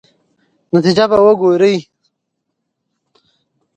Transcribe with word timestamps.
نتیجه 0.73 1.05
به 1.09 1.17
ګورئ. 1.41 1.77